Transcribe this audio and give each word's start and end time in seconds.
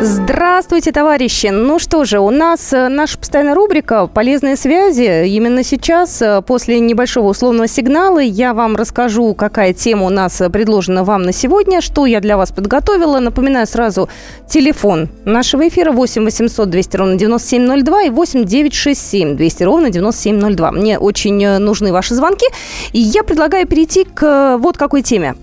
Здравствуйте, 0.00 0.92
товарищи! 0.92 1.48
Ну 1.48 1.80
что 1.80 2.04
же, 2.04 2.20
у 2.20 2.30
нас 2.30 2.72
э, 2.72 2.88
наша 2.88 3.18
постоянная 3.18 3.56
рубрика 3.56 4.06
«Полезные 4.06 4.54
связи». 4.54 5.26
Именно 5.26 5.64
сейчас, 5.64 6.22
э, 6.22 6.40
после 6.42 6.78
небольшого 6.78 7.30
условного 7.30 7.66
сигнала, 7.66 8.20
я 8.20 8.54
вам 8.54 8.76
расскажу, 8.76 9.34
какая 9.34 9.72
тема 9.72 10.06
у 10.06 10.08
нас 10.10 10.40
э, 10.40 10.50
предложена 10.50 11.02
вам 11.02 11.22
на 11.22 11.32
сегодня, 11.32 11.80
что 11.80 12.06
я 12.06 12.20
для 12.20 12.36
вас 12.36 12.52
подготовила. 12.52 13.18
Напоминаю 13.18 13.66
сразу, 13.66 14.08
телефон 14.48 15.08
нашего 15.24 15.66
эфира 15.66 15.90
8 15.90 16.24
800 16.24 16.70
200 16.70 16.96
ровно 16.96 17.14
9702 17.16 18.02
и 18.04 18.10
8 18.10 18.44
967 18.44 19.36
200 19.36 19.62
ровно 19.64 19.90
9702. 19.90 20.70
Мне 20.70 20.98
очень 21.00 21.58
нужны 21.58 21.92
ваши 21.92 22.14
звонки, 22.14 22.46
и 22.92 23.00
я 23.00 23.24
предлагаю 23.24 23.66
перейти 23.66 24.04
к 24.04 24.58
вот 24.58 24.76
какой 24.76 25.02
теме. 25.02 25.34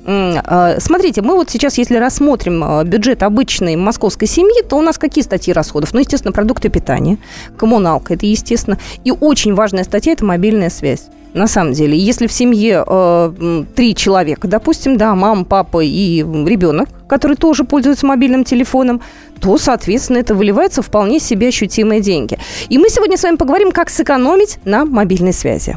Смотрите, 0.80 1.22
мы 1.22 1.36
вот 1.36 1.50
сейчас, 1.50 1.78
если 1.78 1.98
рассмотрим 1.98 2.84
бюджет 2.86 3.22
обычной 3.22 3.76
московской 3.76 4.28
семьи, 4.28 4.46
семьи, 4.56 4.68
то 4.68 4.78
у 4.78 4.82
нас 4.82 4.98
какие 4.98 5.24
статьи 5.24 5.54
расходов? 5.54 5.94
Ну, 5.94 6.00
естественно, 6.00 6.32
продукты 6.32 6.70
питания, 6.70 7.18
коммуналка, 7.58 8.14
это 8.14 8.26
естественно. 8.26 8.78
И 9.04 9.12
очень 9.12 9.54
важная 9.54 9.84
статья– 9.84 10.14
это 10.14 10.26
мобильная 10.26 10.70
связь. 10.70 11.08
На 11.34 11.48
самом 11.48 11.74
деле, 11.74 11.98
если 11.98 12.28
в 12.28 12.32
семье 12.32 12.84
э, 12.88 13.64
три 13.76 13.94
человека, 13.94 14.48
допустим, 14.48 14.96
да, 14.96 15.14
мама, 15.16 15.44
папа 15.44 15.84
и 15.84 16.20
ребенок, 16.20 16.88
который 17.10 17.36
тоже 17.36 17.66
пользуется 17.66 18.06
мобильным 18.06 18.46
телефоном, 18.46 19.02
то, 19.42 19.58
соответственно, 19.58 20.20
это 20.20 20.34
выливается 20.34 20.82
вполне 20.82 21.20
себе 21.20 21.50
ощутимые 21.50 22.00
деньги. 22.00 22.38
И 22.70 22.78
мы 22.78 22.88
сегодня 22.88 23.18
с 23.18 23.24
вами 23.24 23.36
поговорим, 23.36 23.74
как 23.74 23.90
сэкономить 23.90 24.60
на 24.64 24.86
мобильной 24.86 25.34
связи. 25.34 25.76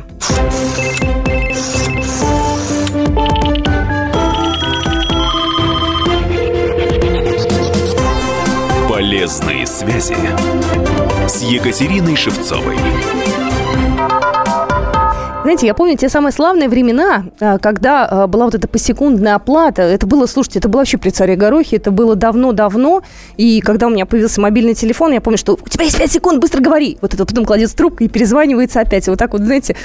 Связи 9.78 10.16
с 11.28 11.40
Екатериной 11.40 12.16
Шевцовой. 12.16 12.76
Знаете, 15.42 15.66
я 15.66 15.74
помню 15.74 15.96
те 15.96 16.08
самые 16.08 16.32
славные 16.32 16.68
времена, 16.68 17.26
а, 17.38 17.58
когда 17.58 18.04
а, 18.04 18.26
была 18.26 18.46
вот 18.46 18.56
эта 18.56 18.66
посекундная 18.66 19.36
оплата. 19.36 19.82
Это 19.82 20.04
было, 20.04 20.26
слушайте, 20.26 20.58
это 20.58 20.68
было 20.68 20.80
вообще 20.80 20.98
при 20.98 21.10
царе 21.10 21.36
Горохе, 21.36 21.76
это 21.76 21.92
было 21.92 22.16
давно-давно. 22.16 23.02
И 23.36 23.60
когда 23.60 23.86
у 23.86 23.90
меня 23.90 24.04
появился 24.04 24.40
мобильный 24.40 24.74
телефон, 24.74 25.12
я 25.12 25.20
помню, 25.20 25.38
что 25.38 25.54
у 25.54 25.68
тебя 25.68 25.84
есть 25.84 25.96
5 25.96 26.10
секунд, 26.10 26.40
быстро 26.40 26.60
говори. 26.60 26.98
Вот 27.00 27.14
это 27.14 27.24
потом 27.24 27.44
кладется 27.44 27.76
трубка 27.76 28.02
и 28.02 28.08
перезванивается 28.08 28.80
опять. 28.80 29.06
Вот 29.06 29.20
так 29.20 29.32
вот, 29.32 29.42
знаете, 29.42 29.76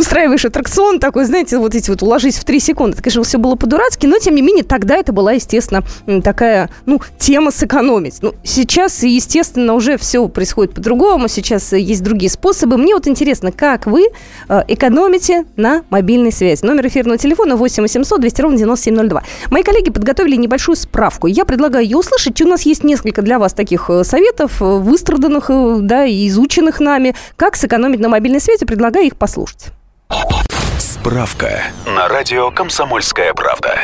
устраиваешь 0.00 0.44
аттракцион 0.44 0.98
такой, 0.98 1.24
знаете, 1.24 1.58
вот 1.58 1.74
эти 1.74 1.90
вот 1.90 2.02
уложись 2.02 2.36
в 2.36 2.44
три 2.44 2.58
секунды. 2.58 2.94
Это, 2.94 3.02
конечно, 3.02 3.22
все 3.22 3.38
было 3.38 3.54
по-дурацки, 3.54 4.06
но, 4.06 4.18
тем 4.18 4.34
не 4.34 4.42
менее, 4.42 4.64
тогда 4.64 4.96
это 4.96 5.12
была, 5.12 5.32
естественно, 5.32 5.84
такая, 6.22 6.70
ну, 6.86 7.00
тема 7.18 7.50
сэкономить. 7.50 8.18
Ну, 8.22 8.34
сейчас, 8.42 9.02
естественно, 9.02 9.74
уже 9.74 9.98
все 9.98 10.26
происходит 10.28 10.74
по-другому, 10.74 11.28
сейчас 11.28 11.72
есть 11.72 12.02
другие 12.02 12.30
способы. 12.30 12.76
Мне 12.76 12.94
вот 12.94 13.06
интересно, 13.06 13.52
как 13.52 13.86
вы 13.86 14.06
э, 14.48 14.62
экономите 14.68 15.44
на 15.56 15.84
мобильной 15.90 16.32
связи? 16.32 16.64
Номер 16.64 16.88
эфирного 16.88 17.18
телефона 17.18 17.56
8 17.56 17.82
800 17.82 18.20
200 18.20 18.40
ровно 18.40 18.58
9702. 18.58 19.22
Мои 19.50 19.62
коллеги 19.62 19.90
подготовили 19.90 20.36
небольшую 20.36 20.76
справку. 20.76 21.26
Я 21.26 21.44
предлагаю 21.44 21.84
ее 21.84 21.98
услышать. 21.98 22.40
У 22.40 22.48
нас 22.48 22.62
есть 22.62 22.84
несколько 22.84 23.22
для 23.22 23.38
вас 23.38 23.52
таких 23.52 23.90
э, 23.90 24.04
советов, 24.04 24.62
э, 24.62 24.64
выстраданных, 24.64 25.50
да, 25.80 26.04
и 26.04 26.26
изученных 26.28 26.80
нами. 26.80 27.14
Как 27.36 27.56
сэкономить 27.56 28.00
на 28.00 28.08
мобильной 28.08 28.40
связи? 28.40 28.64
Предлагаю 28.64 29.06
их 29.06 29.16
послушать. 29.16 29.72
Справка 30.78 31.62
на 31.86 32.08
радио 32.08 32.50
«Комсомольская 32.50 33.32
правда». 33.34 33.80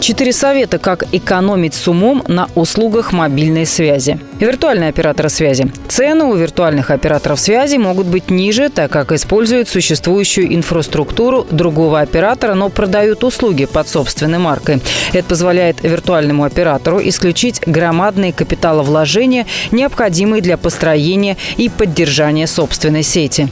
Четыре 0.00 0.32
совета, 0.32 0.78
как 0.78 1.04
экономить 1.12 1.74
с 1.74 1.86
умом 1.86 2.24
на 2.26 2.48
услугах 2.56 3.12
мобильной 3.12 3.66
связи. 3.66 4.18
Виртуальные 4.40 4.88
операторы 4.88 5.28
связи. 5.28 5.72
Цены 5.88 6.24
у 6.24 6.34
виртуальных 6.34 6.90
операторов 6.90 7.38
связи 7.38 7.76
могут 7.76 8.08
быть 8.08 8.28
ниже, 8.28 8.68
так 8.68 8.90
как 8.90 9.12
используют 9.12 9.68
существующую 9.68 10.52
инфраструктуру 10.54 11.46
другого 11.48 12.00
оператора, 12.00 12.54
но 12.54 12.68
продают 12.68 13.22
услуги 13.22 13.64
под 13.64 13.88
собственной 13.88 14.38
маркой. 14.38 14.82
Это 15.12 15.28
позволяет 15.28 15.84
виртуальному 15.84 16.42
оператору 16.42 17.00
исключить 17.00 17.60
громадные 17.64 18.32
капиталовложения, 18.32 19.46
необходимые 19.70 20.42
для 20.42 20.56
построения 20.56 21.36
и 21.56 21.68
поддержания 21.68 22.48
собственной 22.48 23.04
сети. 23.04 23.48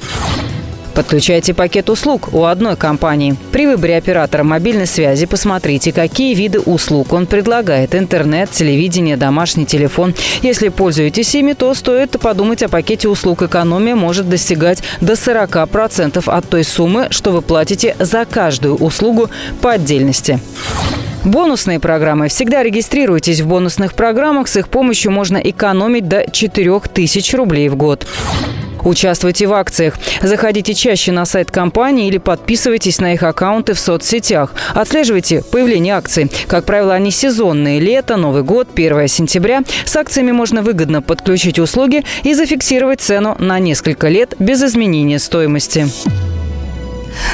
Подключайте 0.95 1.55
пакет 1.55 1.89
услуг 1.89 2.31
у 2.33 2.45
одной 2.45 2.77
компании. 2.77 3.37
При 3.53 3.67
выборе 3.67 3.97
оператора 3.97 4.43
мобильной 4.43 4.87
связи 4.87 5.27
посмотрите, 5.27 5.93
какие 5.93 6.35
виды 6.35 6.61
услуг 6.61 7.13
он 7.13 7.27
предлагает. 7.27 7.95
Интернет, 7.95 8.51
телевидение, 8.51 9.17
домашний 9.17 9.67
телефон. 9.67 10.15
Если 10.43 10.69
пользуетесь 10.69 11.35
ими, 11.35 11.53
то 11.53 11.73
стоит 11.75 12.19
подумать 12.21 12.63
о 12.63 12.69
пакете 12.69 13.09
услуг. 13.09 13.43
Экономия 13.43 13.95
может 13.95 14.29
достигать 14.29 14.83
до 15.01 15.13
40% 15.13 16.23
от 16.27 16.49
той 16.49 16.65
суммы, 16.65 17.09
что 17.11 17.31
вы 17.31 17.43
платите 17.43 17.97
за 17.99 18.25
каждую 18.25 18.77
услугу 18.77 19.31
по 19.61 19.73
отдельности. 19.73 20.41
Бонусные 21.25 21.81
программы. 21.81 22.29
Всегда 22.29 22.63
регистрируйтесь 22.63 23.41
в 23.41 23.47
бонусных 23.47 23.95
программах. 23.95 24.49
С 24.49 24.57
их 24.57 24.69
помощью 24.69 25.13
можно 25.13 25.37
экономить 25.37 26.09
до 26.09 26.25
4000 26.31 27.37
рублей 27.37 27.69
в 27.69 27.77
год. 27.77 28.07
Участвуйте 28.85 29.47
в 29.47 29.55
акциях. 29.55 29.99
Заходите 30.23 30.75
чаще 30.75 31.13
на 31.13 31.25
сайт 31.25 31.51
компании 31.51 32.09
или 32.09 32.19
подписывайтесь 32.19 33.01
на 33.01 33.15
их 33.15 33.23
аккаунты 33.23 33.75
в 33.75 33.81
соцсетях. 33.81 34.55
Отслеживайте 34.75 35.43
появление 35.51 35.95
акций. 35.95 36.31
Как 36.47 36.65
правило, 36.65 36.95
они 36.95 37.11
сезонные. 37.11 37.81
Лето, 37.81 38.17
Новый 38.17 38.43
год, 38.43 38.69
1 38.75 39.09
сентября. 39.09 39.63
С 39.85 39.97
акциями 39.97 40.33
можно 40.33 40.63
выгодно 40.63 41.03
подключить 41.03 41.59
услуги 41.59 42.05
и 42.23 42.35
зафиксировать 42.35 43.01
цену 43.01 43.37
на 43.39 43.59
несколько 43.59 44.09
лет 44.09 44.35
без 44.39 44.63
изменения 44.63 45.19
стоимости. 45.19 45.89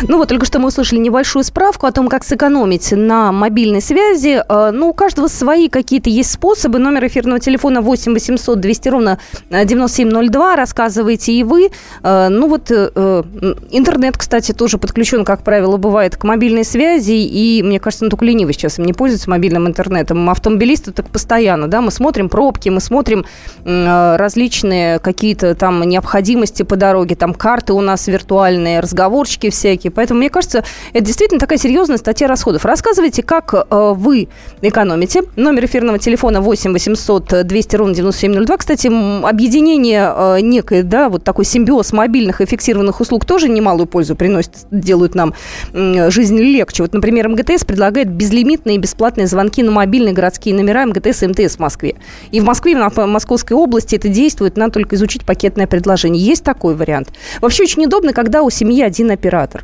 Ну 0.09 0.19
вот, 0.19 0.29
только 0.29 0.47
что 0.47 0.59
мы 0.59 0.69
услышали 0.69 0.99
небольшую 0.99 1.45
справку 1.45 1.87
о 1.87 1.93
том, 1.93 2.09
как 2.09 2.25
сэкономить 2.25 2.93
на 2.93 3.33
мобильной 3.33 3.81
связи. 3.81 4.43
Э, 4.49 4.71
ну, 4.73 4.91
у 4.91 4.93
каждого 4.93 5.29
свои 5.29 5.69
какие-то 5.69 6.11
есть 6.11 6.31
способы. 6.31 6.79
Номер 6.79 7.07
эфирного 7.07 7.41
телефона 7.41 7.81
8 7.81 8.13
800 8.13 8.61
200 8.61 8.89
ровно 8.89 9.19
9702. 9.51 10.57
Рассказывайте 10.57 11.33
и 11.33 11.43
вы. 11.43 11.71
Э, 12.03 12.29
ну 12.29 12.49
вот, 12.49 12.71
э, 12.71 13.23
интернет, 13.71 14.17
кстати, 14.17 14.53
тоже 14.53 14.79
подключен, 14.79 15.25
как 15.25 15.43
правило, 15.43 15.77
бывает 15.77 16.17
к 16.17 16.25
мобильной 16.25 16.65
связи. 16.65 17.13
И, 17.13 17.63
мне 17.63 17.81
кажется, 17.81 18.05
ну, 18.05 18.11
только 18.11 18.25
ленивый 18.25 18.55
сейчас 18.55 18.79
им 18.79 18.85
не 18.85 18.93
пользуется 18.93 19.31
мобильным 19.31 19.67
интернетом. 19.67 20.29
Автомобилисты 20.31 20.93
так 20.93 21.09
постоянно, 21.09 21.69
да, 21.69 21.81
мы 21.81 21.91
смотрим 21.91 22.29
пробки, 22.29 22.69
мы 22.69 22.81
смотрим 22.81 23.25
различные 23.65 24.99
какие-то 24.99 25.55
там 25.55 25.83
необходимости 25.83 26.63
по 26.63 26.77
дороге, 26.77 27.17
там 27.17 27.35
карты 27.35 27.73
у 27.73 27.81
нас 27.81 28.07
виртуальные, 28.07 28.81
разговорчики 28.81 29.51
все 29.51 29.66
всякие. 29.67 29.91
Поэтому, 29.91 30.19
мне 30.19 30.31
кажется, 30.31 30.65
это 30.93 31.05
действительно 31.05 31.41
такая 31.41 31.59
серьезная 31.59 31.97
статья 31.97 32.29
расходов. 32.29 32.65
Рассказывайте, 32.65 33.23
как 33.23 33.53
э, 33.53 33.93
вы 33.97 34.29
экономите. 34.63 35.23
Номер 35.35 35.65
эфирного 35.65 35.99
телефона 35.99 36.41
8 36.41 36.73
800 36.73 37.47
200 37.47 37.77
ровно 37.77 37.95
9702. 37.95 38.57
Кстати, 38.57 38.87
объединение 38.87 40.13
э, 40.15 40.41
некое, 40.41 40.85
да, 40.85 41.09
вот 41.09 41.25
такой 41.25 41.45
симбиоз 41.45 41.93
мобильных 41.93 42.41
и 42.41 42.47
фиксированных 42.47 43.01
услуг 43.01 43.25
тоже 43.25 43.49
немалую 43.49 43.87
пользу 43.87 44.15
приносит, 44.15 44.53
делают 44.71 45.15
нам 45.15 45.35
жизнь 45.73 46.39
легче. 46.39 46.85
Вот, 46.85 46.93
например, 46.95 47.29
МГТС 47.29 47.65
предлагает 47.65 48.09
безлимитные 48.09 48.79
бесплатные 48.79 49.27
звонки 49.27 49.63
на 49.63 49.73
мобильные 49.73 50.15
городские 50.15 50.55
номера 50.55 50.87
МГТС 50.87 51.25
и 51.25 51.27
МТС 51.27 51.57
в 51.57 51.59
Москве. 51.59 51.97
И 52.31 52.41
в 52.41 52.45
Москве, 52.45 52.77
в 52.77 53.07
Московской 53.07 53.57
области 53.57 53.97
это 53.97 54.09
действует, 54.09 54.57
надо 54.57 54.75
только 54.75 54.95
изучить 54.95 55.25
пакетное 55.25 55.67
предложение. 55.67 56.25
Есть 56.25 56.45
такой 56.45 56.77
вариант. 56.77 57.13
Вообще 57.41 57.65
очень 57.65 57.85
удобно, 57.85 58.13
когда 58.13 58.43
у 58.43 58.51
семьи 58.51 58.83
один 58.83 59.11
оператор 59.11 59.56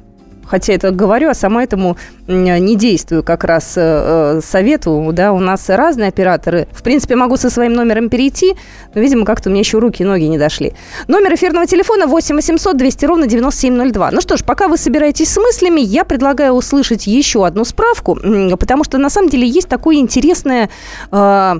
хотя 0.53 0.75
это 0.75 0.91
говорю, 0.91 1.31
а 1.31 1.35
сама 1.35 1.63
этому 1.63 1.97
не 2.29 2.77
действую 2.77 3.23
как 3.23 3.45
раз 3.45 3.73
э, 3.77 3.81
э, 3.81 4.41
совету, 4.45 5.11
да, 5.15 5.33
у 5.33 5.39
нас 5.39 5.71
разные 5.71 6.09
операторы. 6.09 6.69
В 6.73 6.83
принципе, 6.83 7.17
могу 7.17 7.39
со 7.39 7.49
своим 7.49 7.73
номером 7.73 8.11
перейти, 8.11 8.55
но, 8.95 9.01
видимо, 9.01 9.25
как-то 9.25 9.49
у 9.49 9.53
меня 9.53 9.61
еще 9.61 9.79
руки 9.79 10.03
и 10.03 10.07
ноги 10.07 10.25
не 10.25 10.37
дошли. 10.37 10.75
Номер 11.09 11.35
эфирного 11.35 11.67
телефона 11.67 12.07
8 12.07 12.37
800 12.37 12.77
200 12.77 13.07
ровно 13.07 13.27
9702. 13.27 14.11
Ну 14.11 14.21
что 14.21 14.37
ж, 14.37 14.45
пока 14.45 14.69
вы 14.69 14.77
собираетесь 14.77 15.33
с 15.33 15.39
мыслями, 15.39 15.81
я 15.81 16.05
предлагаю 16.05 16.53
услышать 16.53 17.07
еще 17.07 17.47
одну 17.47 17.65
справку, 17.65 18.19
потому 18.61 18.85
что 18.85 18.99
на 18.99 19.09
самом 19.09 19.31
деле 19.31 19.49
есть 19.49 19.69
такое 19.69 19.97
интересное 19.97 20.69
э, 21.11 21.55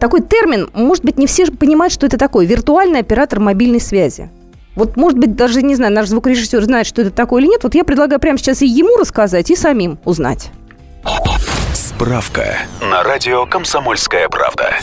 такой 0.00 0.20
термин, 0.20 0.68
может 0.74 1.04
быть, 1.04 1.16
не 1.16 1.28
все 1.28 1.46
понимают, 1.46 1.92
что 1.92 2.06
это 2.06 2.18
такое. 2.18 2.44
Виртуальный 2.44 2.98
оператор 2.98 3.38
мобильной 3.38 3.80
связи. 3.80 4.30
Вот, 4.74 4.96
может 4.96 5.18
быть, 5.18 5.36
даже, 5.36 5.62
не 5.62 5.74
знаю, 5.74 5.92
наш 5.92 6.08
звукорежиссер 6.08 6.62
знает, 6.64 6.86
что 6.86 7.02
это 7.02 7.10
такое 7.10 7.42
или 7.42 7.48
нет. 7.48 7.62
Вот 7.62 7.74
я 7.74 7.84
предлагаю 7.84 8.20
прямо 8.20 8.38
сейчас 8.38 8.62
и 8.62 8.66
ему 8.66 8.96
рассказать, 8.96 9.50
и 9.50 9.56
самим 9.56 9.98
узнать. 10.04 10.50
Справка 11.74 12.58
на 12.80 13.02
радио 13.02 13.44
«Комсомольская 13.46 14.28
правда». 14.28 14.76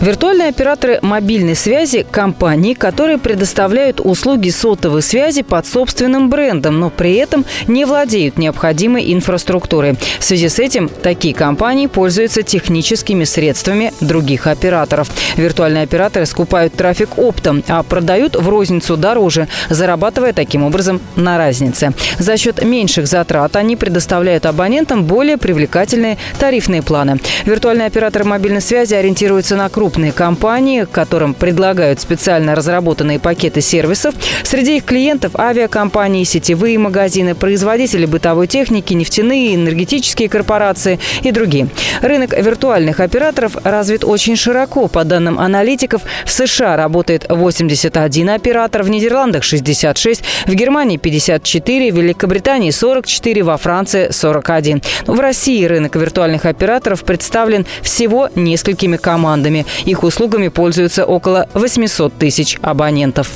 Виртуальные 0.00 0.50
операторы 0.50 1.00
мобильной 1.02 1.56
связи– 1.56 2.06
компании, 2.10 2.74
которые 2.74 3.18
предоставляют 3.18 4.00
услуги 4.00 4.48
сотовой 4.50 5.02
связи 5.02 5.42
под 5.42 5.66
собственным 5.66 6.30
брендом, 6.30 6.78
но 6.78 6.88
при 6.88 7.14
этом 7.14 7.44
не 7.66 7.84
владеют 7.84 8.38
необходимой 8.38 9.12
инфраструктурой. 9.12 9.96
В 10.20 10.24
связи 10.24 10.48
с 10.48 10.60
этим 10.60 10.88
такие 10.88 11.34
компании 11.34 11.88
пользуются 11.88 12.42
техническими 12.44 13.24
средствами 13.24 13.92
других 14.00 14.46
операторов. 14.46 15.10
Виртуальные 15.36 15.82
операторы 15.82 16.26
скупают 16.26 16.74
трафик 16.74 17.18
оптом, 17.18 17.64
а 17.66 17.82
продают 17.82 18.36
в 18.36 18.48
розницу 18.48 18.96
дороже, 18.96 19.48
зарабатывая 19.68 20.32
таким 20.32 20.62
образом 20.62 21.00
на 21.16 21.38
разнице. 21.38 21.92
За 22.20 22.36
счет 22.36 22.64
меньших 22.64 23.08
затрат 23.08 23.56
они 23.56 23.74
предоставляют 23.74 24.46
абонентам 24.46 25.06
более 25.06 25.38
привлекательные 25.38 26.18
тарифные 26.38 26.82
планы. 26.82 27.18
Виртуальные 27.46 27.88
операторы 27.88 28.24
мобильной 28.24 28.60
связи 28.60 28.94
ориентируются 28.94 29.56
на 29.56 29.68
круг 29.68 29.87
крупные 29.88 30.12
компании, 30.12 30.84
которым 30.84 31.32
предлагают 31.32 31.98
специально 31.98 32.54
разработанные 32.54 33.18
пакеты 33.18 33.62
сервисов. 33.62 34.14
Среди 34.42 34.76
их 34.76 34.84
клиентов 34.84 35.34
авиакомпании, 35.34 36.24
сетевые 36.24 36.78
магазины, 36.78 37.34
производители 37.34 38.04
бытовой 38.04 38.48
техники, 38.48 38.92
нефтяные, 38.92 39.54
энергетические 39.54 40.28
корпорации 40.28 40.98
и 41.22 41.32
другие. 41.32 41.68
Рынок 42.02 42.36
виртуальных 42.36 43.00
операторов 43.00 43.56
развит 43.64 44.04
очень 44.04 44.36
широко. 44.36 44.88
По 44.88 45.04
данным 45.04 45.38
аналитиков, 45.38 46.02
в 46.26 46.30
США 46.30 46.76
работает 46.76 47.24
81 47.30 48.28
оператор, 48.28 48.82
в 48.82 48.90
Нидерландах 48.90 49.42
66, 49.42 50.22
в 50.44 50.52
Германии 50.52 50.98
54, 50.98 51.92
в 51.92 51.96
Великобритании 51.96 52.72
44, 52.72 53.42
во 53.42 53.56
Франции 53.56 54.10
41. 54.10 54.82
В 55.06 55.18
России 55.18 55.64
рынок 55.64 55.96
виртуальных 55.96 56.44
операторов 56.44 57.04
представлен 57.04 57.64
всего 57.80 58.28
несколькими 58.34 58.98
командами. 58.98 59.64
Их 59.84 60.02
услугами 60.02 60.48
пользуются 60.48 61.04
около 61.04 61.48
800 61.54 62.12
тысяч 62.14 62.58
абонентов. 62.62 63.30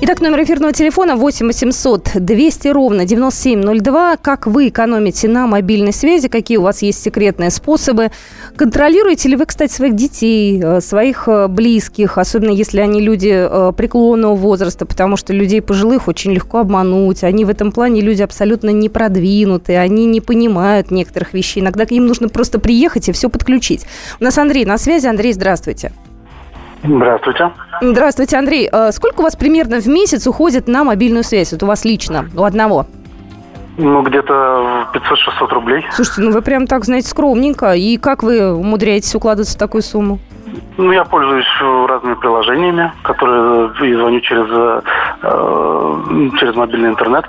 Итак, 0.00 0.20
номер 0.20 0.42
эфирного 0.44 0.72
телефона 0.72 1.16
8 1.16 1.46
800 1.46 2.10
200 2.14 2.68
ровно 2.68 3.04
9702. 3.04 4.16
Как 4.18 4.46
вы 4.46 4.68
экономите 4.68 5.28
на 5.28 5.46
мобильной 5.46 5.92
связи? 5.92 6.28
Какие 6.28 6.58
у 6.58 6.62
вас 6.62 6.82
есть 6.82 7.02
секретные 7.02 7.50
способы? 7.50 8.10
Контролируете 8.56 9.28
ли 9.28 9.36
вы, 9.36 9.46
кстати, 9.46 9.72
своих 9.72 9.96
детей, 9.96 10.60
э, 10.62 10.80
своих 10.80 11.26
э, 11.26 11.48
близких, 11.48 12.18
особенно 12.18 12.50
если 12.50 12.80
они 12.80 13.00
люди 13.00 13.32
э, 13.32 13.72
преклонного 13.72 14.36
возраста, 14.36 14.86
потому 14.86 15.16
что 15.16 15.32
людей 15.32 15.60
пожилых 15.60 16.06
очень 16.06 16.32
легко 16.32 16.58
обмануть. 16.58 17.24
Они 17.24 17.44
в 17.44 17.48
этом 17.48 17.72
плане 17.72 18.00
люди 18.00 18.22
абсолютно 18.22 18.70
не 18.70 18.88
продвинутые, 18.88 19.80
они 19.80 20.06
не 20.06 20.20
понимают 20.20 20.92
некоторых 20.92 21.34
вещей. 21.34 21.62
Иногда 21.62 21.82
им 21.82 22.06
нужно 22.06 22.28
просто 22.28 22.60
приехать 22.60 23.08
и 23.08 23.12
все 23.12 23.28
подключить. 23.28 23.86
У 24.20 24.24
нас 24.24 24.38
Андрей 24.38 24.64
на 24.64 24.78
связи. 24.78 25.08
Андрей, 25.08 25.32
здравствуйте. 25.32 25.92
Здравствуйте. 26.84 27.50
Здравствуйте, 27.80 28.36
Андрей. 28.36 28.70
Сколько 28.92 29.20
у 29.20 29.22
вас 29.24 29.36
примерно 29.36 29.80
в 29.80 29.86
месяц 29.86 30.26
уходит 30.26 30.68
на 30.68 30.84
мобильную 30.84 31.24
связь? 31.24 31.52
Вот 31.52 31.62
у 31.62 31.66
вас 31.66 31.84
лично, 31.84 32.28
у 32.36 32.44
одного? 32.44 32.86
Ну, 33.76 34.02
где-то 34.02 34.88
500-600 34.94 35.48
рублей. 35.52 35.84
Слушайте, 35.90 36.22
ну 36.22 36.30
вы 36.30 36.42
прям 36.42 36.66
так, 36.66 36.84
знаете, 36.84 37.08
скромненько. 37.08 37.72
И 37.74 37.96
как 37.96 38.22
вы 38.22 38.54
умудряетесь 38.54 39.14
укладываться 39.14 39.56
в 39.56 39.58
такую 39.58 39.82
сумму? 39.82 40.18
Ну, 40.76 40.92
я 40.92 41.04
пользуюсь 41.04 41.46
разными 41.88 42.14
приложениями, 42.14 42.92
которые 43.02 43.70
и 43.82 43.94
звоню 43.94 44.20
через, 44.20 44.46
э, 44.48 44.80
через 46.38 46.54
мобильный 46.54 46.90
интернет. 46.90 47.24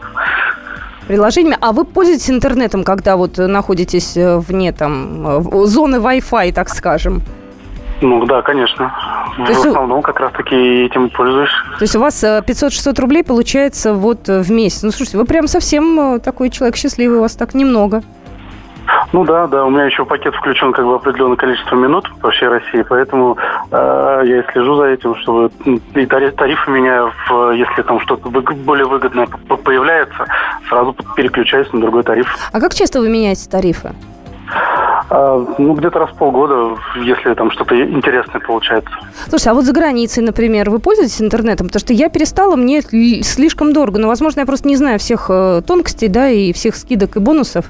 Приложениями. 1.08 1.58
А 1.62 1.72
вы 1.72 1.86
пользуетесь 1.86 2.30
интернетом, 2.30 2.84
когда 2.84 3.16
вот 3.16 3.38
находитесь 3.38 4.16
э, 4.16 4.38
вне 4.38 4.72
там 4.72 5.44
зоны 5.66 5.96
Wi-Fi, 5.96 6.54
так 6.54 6.70
скажем? 6.70 7.22
Ну 8.02 8.26
да, 8.26 8.42
конечно. 8.42 8.94
То 9.38 9.54
в 9.54 9.66
основном 9.66 10.02
как 10.02 10.20
раз-таки 10.20 10.86
этим 10.86 11.10
пользуюсь. 11.10 11.50
То 11.78 11.84
есть 11.84 11.96
у 11.96 12.00
вас 12.00 12.24
500-600 12.24 12.92
э, 12.98 13.02
рублей 13.02 13.24
получается 13.24 13.94
вот 13.94 14.28
э, 14.30 14.42
в 14.42 14.52
месяц. 14.52 14.84
Ну, 14.84 14.92
слушайте, 14.92 15.18
вы 15.18 15.26
прям 15.26 15.48
совсем 15.48 16.16
э, 16.16 16.20
такой 16.20 16.50
человек 16.50 16.76
счастливый, 16.76 17.18
у 17.18 17.22
вас 17.22 17.36
так 17.36 17.54
немного. 17.54 18.04
Ну 19.14 19.24
да, 19.24 19.48
да, 19.48 19.66
у 19.66 19.70
меня 19.70 19.86
еще 19.86 20.06
пакет 20.06 20.36
включен 20.36 20.72
как 20.72 20.86
бы 20.86 20.96
определенное 20.96 21.38
количество 21.38 21.76
минут 21.76 22.10
по 22.22 22.32
всей 22.32 22.50
России, 22.50 22.84
поэтому 22.88 23.38
э, 23.72 24.22
я 24.26 24.40
и 24.40 24.52
слежу 24.52 24.76
за 24.76 24.86
этим, 24.86 25.16
чтобы 25.16 25.50
и 25.96 26.06
тариф, 26.06 26.36
тарифы 26.36 26.70
меняю, 26.72 27.12
в, 27.28 27.52
если 27.52 27.82
там 27.82 28.00
что-то 28.02 28.30
более 28.30 28.86
выгодное 28.86 29.28
появляется, 29.64 30.26
сразу 30.70 30.96
переключаюсь 31.16 31.72
на 31.74 31.82
другой 31.82 32.04
тариф. 32.04 32.28
А 32.52 32.60
как 32.60 32.74
часто 32.74 33.00
вы 33.00 33.10
меняете 33.10 33.50
тарифы? 33.50 33.94
А, 35.10 35.46
ну, 35.58 35.74
где-то 35.74 36.00
раз 36.00 36.10
в 36.12 36.16
полгода, 36.16 36.78
если 36.96 37.34
там 37.34 37.52
что-то 37.52 37.80
интересное 37.80 38.40
получается. 38.40 38.90
Слушай, 39.30 39.50
а 39.50 39.54
вот 39.54 39.66
за 39.66 39.74
границей, 39.74 40.24
например, 40.24 40.70
вы 40.70 40.80
пользуетесь 40.80 41.22
интернетом? 41.22 41.68
Потому 41.68 41.80
что 41.80 41.94
я 41.94 42.10
перестала, 42.10 42.56
мне 42.56 42.82
слишком 42.82 43.74
дорого. 43.74 44.00
Но, 44.00 44.08
возможно, 44.08 44.40
я 44.42 44.46
просто 44.46 44.68
не 44.68 44.76
знаю 44.76 45.00
всех 45.00 45.28
э, 45.30 45.62
тонкостей, 45.66 46.08
да, 46.08 46.30
и 46.30 46.54
всех 46.54 46.76
скидок 46.76 47.18
и 47.18 47.20
бонусов. 47.20 47.66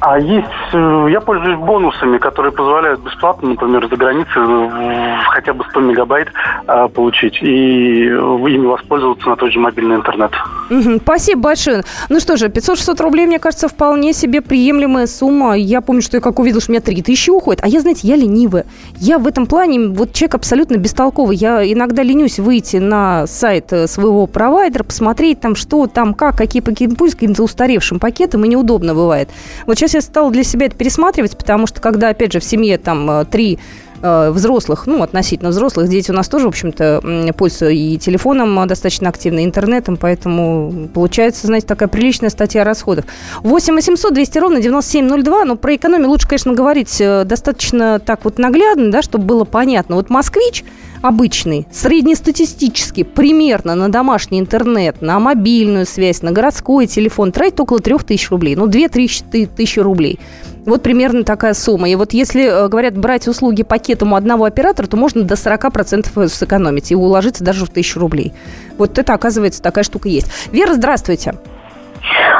А 0.00 0.18
есть, 0.18 0.48
э, 0.72 1.06
я 1.10 1.20
пользуюсь 1.20 1.58
бонусами, 1.58 2.18
которые 2.18 2.52
позволяют 2.52 3.00
бесплатно, 3.00 3.50
например, 3.50 3.88
за 3.88 3.96
границей 3.96 4.42
э, 4.42 5.16
хотя 5.28 5.54
бы 5.54 5.64
100 5.70 5.80
мегабайт 5.80 6.28
а, 6.66 6.88
получить 6.88 7.42
и 7.42 8.04
ими 8.06 8.66
воспользоваться 8.66 9.28
на 9.28 9.36
тот 9.36 9.50
же 9.50 9.58
мобильный 9.58 9.96
интернет. 9.96 10.32
Угу, 10.70 11.00
спасибо 11.02 11.40
большое. 11.40 11.84
Ну 12.08 12.20
что 12.20 12.36
же, 12.36 12.48
500-600 12.48 13.02
рублей, 13.02 13.26
мне 13.26 13.38
кажется, 13.38 13.68
вполне 13.68 14.12
себе 14.12 14.40
приемлемая 14.40 15.06
сумма. 15.06 15.54
Я 15.54 15.80
помню, 15.80 16.02
что 16.02 16.16
я 16.16 16.20
как 16.20 16.38
увидел, 16.38 16.60
что 16.60 16.70
у 16.70 16.74
меня 16.74 16.80
3000 16.80 17.30
уходит. 17.30 17.62
А 17.62 17.68
я, 17.68 17.80
знаете, 17.80 18.08
я 18.08 18.16
ленивая. 18.16 18.64
Я 18.96 19.18
в 19.18 19.26
этом 19.26 19.46
плане, 19.46 19.88
вот 19.88 20.12
человек 20.12 20.36
абсолютно 20.36 20.76
бестолковый. 20.76 21.36
Я 21.36 21.70
иногда 21.70 22.02
ленюсь 22.02 22.38
выйти 22.38 22.76
на 22.76 23.26
сайт 23.26 23.72
э, 23.72 23.86
своего 23.86 24.26
провайдера, 24.26 24.84
посмотреть 24.84 25.40
там, 25.40 25.54
что 25.54 25.86
там, 25.86 26.14
как, 26.14 26.36
какие 26.36 26.62
пакеты, 26.62 26.96
пусть 26.96 27.14
каким-то 27.14 27.42
устаревшим 27.42 27.98
пакетом, 27.98 28.44
и 28.44 28.48
неудобно 28.48 28.94
бывает. 28.94 29.28
Вот 29.66 29.78
сейчас 29.78 29.94
я 29.94 30.00
стала 30.00 30.30
для 30.30 30.44
себя 30.44 30.66
это 30.66 30.76
пересматривать, 30.76 31.36
потому 31.36 31.66
что 31.66 31.80
когда, 31.80 32.08
опять 32.08 32.32
же, 32.32 32.40
в 32.40 32.44
семье 32.44 32.78
там 32.78 33.10
э, 33.10 33.24
три 33.26 33.58
взрослых, 34.04 34.86
ну, 34.86 35.02
относительно 35.02 35.50
взрослых, 35.50 35.88
дети 35.88 36.10
у 36.10 36.14
нас 36.14 36.28
тоже, 36.28 36.46
в 36.46 36.48
общем-то, 36.48 37.32
пользуются 37.36 37.68
и 37.70 37.96
телефоном 37.96 38.58
э, 38.60 38.66
достаточно 38.66 39.08
активно, 39.08 39.40
и 39.40 39.44
интернетом, 39.44 39.96
поэтому 39.96 40.88
получается, 40.92 41.46
знаете, 41.46 41.66
такая 41.66 41.88
приличная 41.88 42.30
статья 42.30 42.64
расходов. 42.64 43.04
8 43.42 43.74
800 43.74 44.12
200 44.12 44.38
ровно 44.38 44.60
9702, 44.60 45.44
но 45.44 45.56
про 45.56 45.76
экономию 45.76 46.08
лучше, 46.08 46.28
конечно, 46.28 46.52
говорить 46.52 46.98
достаточно 46.98 47.98
так 47.98 48.24
вот 48.24 48.38
наглядно, 48.38 48.90
да, 48.90 49.02
чтобы 49.02 49.24
было 49.24 49.44
понятно. 49.44 49.96
Вот 49.96 50.10
москвич 50.10 50.64
обычный, 51.04 51.66
среднестатистический, 51.70 53.04
примерно 53.04 53.74
на 53.74 53.90
домашний 53.90 54.40
интернет, 54.40 55.02
на 55.02 55.20
мобильную 55.20 55.84
связь, 55.84 56.22
на 56.22 56.32
городской 56.32 56.86
телефон 56.86 57.30
тратит 57.30 57.60
около 57.60 57.80
3000 57.80 58.30
рублей. 58.30 58.56
Ну, 58.56 58.66
2-3 58.66 59.48
тысячи 59.54 59.80
рублей. 59.80 60.18
Вот 60.66 60.82
примерно 60.82 61.24
такая 61.24 61.54
сумма. 61.54 61.88
И 61.88 61.94
вот 61.94 62.12
если, 62.12 62.44
э, 62.44 62.68
говорят, 62.68 62.96
брать 62.96 63.28
услуги 63.28 63.62
пакетом 63.62 64.12
у 64.12 64.16
одного 64.16 64.44
оператора, 64.44 64.86
то 64.86 64.96
можно 64.96 65.22
до 65.22 65.36
40% 65.36 66.28
сэкономить 66.28 66.90
и 66.90 66.94
уложиться 66.94 67.44
даже 67.44 67.66
в 67.66 67.70
тысячу 67.70 68.00
рублей. 68.00 68.32
Вот 68.78 68.98
это, 68.98 69.12
оказывается, 69.12 69.62
такая 69.62 69.84
штука 69.84 70.08
есть. 70.08 70.28
Вера, 70.52 70.74
здравствуйте. 70.74 71.34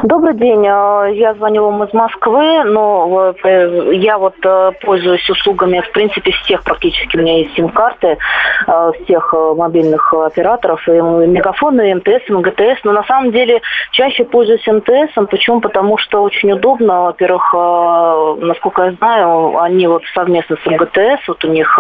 Добрый 0.03 0.35
день. 0.35 0.67
Э, 0.67 1.11
я 1.15 1.35
звоню 1.35 1.65
вам 1.65 1.85
из 1.85 1.93
Москвы, 1.93 2.65
но 2.65 3.35
э, 3.43 3.95
я 3.95 4.19
вот 4.19 4.35
э, 4.45 4.73
пользуюсь 4.83 5.29
услугами, 5.31 5.81
в 5.81 5.93
принципе, 5.93 6.31
всех 6.33 6.63
практически 6.63 7.17
у 7.17 7.21
меня 7.21 7.39
есть 7.39 7.55
сим-карты, 7.55 8.19
всех 9.05 9.35
мобильных 9.57 10.13
операторов, 10.13 10.87
и 10.89 10.93
Мегафон, 10.93 11.81
и 11.81 11.95
МТС, 11.95 12.29
и 12.29 12.33
МГТС, 12.33 12.85
но 12.85 12.93
на 12.93 13.05
самом 13.05 13.33
деле 13.33 13.61
чаще 13.93 14.25
пользуюсь 14.25 14.67
МТС, 14.67 15.15
почему? 15.31 15.61
Потому 15.61 15.99
что 15.99 16.23
очень 16.23 16.53
удобно, 16.53 17.05
во-первых, 17.05 17.53
насколько 18.43 18.85
я 18.85 18.93
знаю, 18.93 19.59
они 19.59 19.87
вот 19.87 20.03
совместно 20.15 20.57
с 20.57 20.67
МГТС, 20.67 21.29
вот 21.29 21.45
у 21.45 21.49
них 21.49 21.79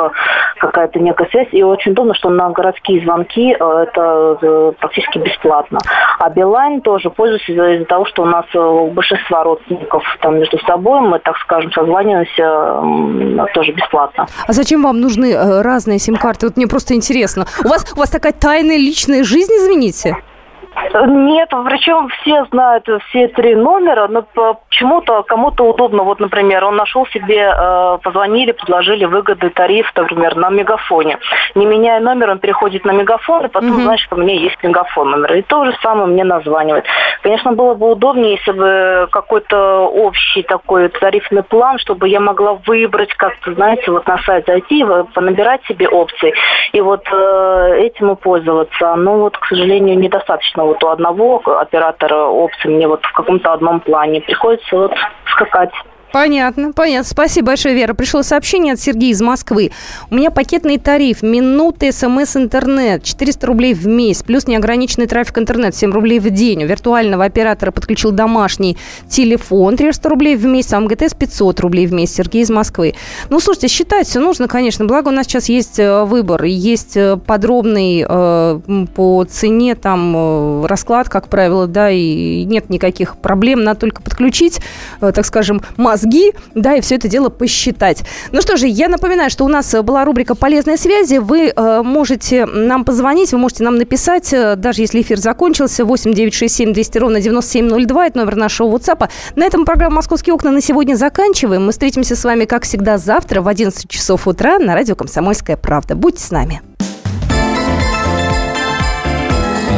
какая-то 0.59 0.99
некая 0.99 1.29
связь, 1.31 1.49
и 1.53 1.63
очень 1.63 1.93
удобно, 1.93 2.15
что 2.15 2.31
на 2.31 2.51
городские 2.51 3.03
звонки 3.03 3.51
это 3.51 4.75
практически 4.79 5.19
бесплатно. 5.19 5.79
А 6.19 6.31
Билайн 6.31 6.81
тоже 6.81 7.11
пользуюсь 7.11 7.49
из-за 7.49 7.85
того, 7.95 8.07
что 8.07 8.23
у 8.23 8.27
нас 8.27 8.45
э, 8.55 8.59
у 8.59 8.91
большинства 8.91 9.45
родственников 9.45 10.03
там 10.21 10.39
между 10.39 10.59
собой 10.67 11.01
мы, 11.01 11.21
так 11.21 11.37
скажем, 11.39 11.71
созваниваемся 11.71 13.47
тоже 13.55 13.73
бесплатно. 13.73 14.27
А 14.49 14.53
зачем 14.53 14.83
вам 14.83 15.01
нужны 15.01 15.33
э, 15.33 15.63
разные 15.63 16.01
сим-карты? 16.01 16.47
Вот 16.47 16.57
мне 16.57 16.67
просто 16.67 16.95
интересно. 16.95 17.47
У 17.65 17.69
вас, 17.69 17.93
у 17.95 17.99
вас 17.99 18.11
такая 18.11 18.33
тайная 18.33 18.79
личная 18.79 19.23
жизнь, 19.23 19.53
извините? 19.53 20.17
Нет, 20.95 21.51
причем 21.51 22.09
все 22.09 22.45
знают 22.47 22.89
все 23.09 23.29
три 23.29 23.55
номера, 23.55 24.09
но 24.09 24.23
почему-то 24.69 25.23
кому-то 25.23 25.65
удобно. 25.65 26.03
Вот, 26.03 26.21
например, 26.21 26.65
он 26.65 26.77
нашел 26.77 27.07
себе, 27.07 27.53
э, 27.57 27.99
позвонили, 28.03 28.53
предложили 28.53 29.05
выгоды 29.05 29.51
тариф, 29.51 29.91
например, 29.95 30.37
на 30.37 30.51
мегафоне. 30.51 31.19
Не 31.55 31.67
меняя 31.67 32.01
номер, 32.01 32.31
он 32.31 32.39
переходит 32.39 32.85
на 32.85 32.93
мегафон, 32.93 33.47
и 33.47 33.49
потом 33.49 33.71
угу. 33.71 33.81
знает, 33.81 34.01
что 34.01 34.17
у 34.17 34.19
меня 34.19 34.35
есть 34.35 34.63
мегафон 34.63 35.11
номер. 35.11 35.35
И 35.35 35.43
то 35.43 35.65
же 35.65 35.75
самое 35.83 36.07
мне 36.07 36.25
названивает. 36.25 36.85
Конечно, 37.23 37.53
было 37.53 37.75
бы 37.75 37.91
удобнее, 37.91 38.33
если 38.33 38.53
бы 38.53 39.09
какой-то 39.11 39.89
общий 39.89 40.43
такой 40.43 40.89
тарифный 40.89 41.43
план, 41.43 41.79
чтобы 41.79 42.09
я 42.09 42.21
могла 42.21 42.55
выбрать, 42.67 43.13
как-то, 43.15 43.55
знаете, 43.55 43.91
вот 43.91 44.07
на 44.07 44.19
сайт 44.19 44.47
зайти, 44.47 44.85
понабирать 45.15 45.65
себе 45.67 45.89
опции 45.89 46.35
и 46.73 46.81
вот 46.81 47.05
э, 47.11 47.77
этим 47.79 48.13
и 48.13 48.17
пользоваться. 48.17 48.95
Но 48.97 49.19
вот, 49.19 49.39
к 49.39 49.47
сожалению, 49.47 49.99
недостаточно 49.99 50.64
вот 50.65 50.83
у 50.85 50.89
одного 50.89 51.43
оператора 51.61 52.25
опций 52.25 52.71
мне 52.71 52.89
вот 52.89 53.05
в 53.05 53.13
каком-то 53.13 53.53
одном 53.53 53.81
плане. 53.81 54.21
Приходится 54.21 54.77
вот 54.77 54.93
скакать. 55.33 55.73
Понятно, 56.15 56.73
понятно. 56.73 57.11
Спасибо 57.11 57.49
большое, 57.49 57.75
Вера. 57.75 57.93
Пришло 57.93 58.23
сообщение 58.23 58.75
от 58.75 58.81
Сергея 58.81 59.11
из 59.11 59.21
Москвы. 59.21 59.73
У 60.11 60.15
меня 60.15 60.31
пакетный 60.31 60.79
тариф, 60.79 61.25
минуты, 61.25 61.91
смс, 61.91 62.37
интернет, 62.37 63.03
400 63.03 63.45
рублей 63.49 63.75
в 63.75 63.89
месяц, 63.89 64.23
плюс 64.23 64.47
неограниченный 64.47 65.09
трафик 65.09 65.39
интернет, 65.39 65.75
7 65.75 65.91
рублей 65.91 66.21
в 66.21 66.31
день. 66.31 66.63
У 66.63 66.69
виртуального 66.69 67.25
оператора 67.25 67.73
подключил 67.73 68.13
домашний 68.13 68.77
телефон, 69.09 69.77
300 69.77 70.09
рублей 70.09 70.37
в 70.37 70.45
месяц, 70.45 70.75
а 70.75 70.79
МГТС 70.79 71.15
500 71.15 71.59
рублей 71.59 71.89
в 71.89 71.93
месяц. 71.93 72.15
Сергей 72.15 72.43
из 72.43 72.51
Москвы. 72.51 72.95
Ну, 73.29 73.41
слушайте, 73.41 73.67
считать 73.67 74.07
все 74.07 74.21
нужно, 74.21 74.47
конечно. 74.47 74.85
Благо 74.85 75.09
у 75.09 75.11
нас 75.11 75.27
сейчас 75.27 75.49
есть 75.49 75.81
э, 75.81 76.05
выбор, 76.05 76.45
есть 76.45 76.97
э, 76.97 77.17
подробный 77.17 78.07
э, 78.09 78.61
по 78.95 79.25
цене 79.25 79.75
там 79.75 80.15
э, 80.17 80.67
расклад, 80.67 81.09
как 81.09 81.27
правило, 81.27 81.67
да, 81.67 81.91
и 81.91 82.45
нет 82.45 82.71
никаких 82.71 83.17
проблем. 83.17 83.65
Надо 83.65 83.81
только 83.81 84.01
подключить, 84.01 84.61
э, 85.01 85.11
так 85.13 85.27
скажем, 85.27 85.61
мазь 85.77 86.04
мозги, 86.05 86.33
да, 86.55 86.75
и 86.75 86.81
все 86.81 86.97
это 86.97 87.09
дело 87.09 87.29
посчитать. 87.29 88.05
Ну 88.33 88.41
что 88.41 88.57
же, 88.57 88.67
я 88.67 88.89
напоминаю, 88.89 89.31
что 89.31 89.45
у 89.45 89.49
нас 89.49 89.75
была 89.83 90.05
рубрика 90.05 90.35
«Полезные 90.35 90.77
связи». 90.77 91.17
Вы 91.17 91.53
э, 91.55 91.83
можете 91.83 92.47
нам 92.47 92.85
позвонить, 92.85 93.33
вы 93.33 93.39
можете 93.39 93.65
нам 93.65 93.77
написать, 93.77 94.33
э, 94.33 94.57
даже 94.57 94.83
если 94.83 95.01
эфир 95.01 95.19
закончился, 95.19 95.85
8 95.85 96.13
967 96.13 96.73
200 96.73 96.99
ровно 96.99 97.21
9702, 97.21 98.07
это 98.07 98.19
номер 98.19 98.37
нашего 98.37 98.77
WhatsApp. 98.77 99.09
На 99.37 99.45
этом 99.45 99.65
программа 99.65 99.97
«Московские 99.97 100.35
окна» 100.35 100.51
на 100.51 100.61
сегодня 100.61 100.95
заканчиваем. 100.95 101.65
Мы 101.65 101.73
встретимся 101.73 102.17
с 102.17 102.25
вами, 102.25 102.45
как 102.45 102.65
всегда, 102.65 102.99
завтра 102.99 103.41
в 103.41 103.49
11 103.49 103.89
часов 103.89 104.27
утра 104.27 104.59
на 104.59 104.75
радио 104.75 104.95
«Комсомольская 104.95 105.57
правда». 105.57 105.95
Будьте 105.95 106.23
с 106.23 106.31
нами. 106.31 106.61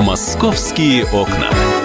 «Московские 0.04 1.04
окна». 1.04 1.75